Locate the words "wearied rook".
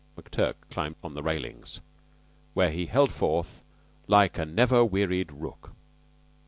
4.83-5.73